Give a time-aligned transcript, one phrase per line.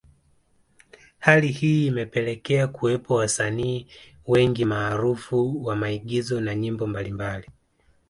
[1.19, 3.87] Hali hii imepelekea kuwepo wasanii
[4.27, 7.47] wengi maarufu wa maigizo na nyimbo mbalimbali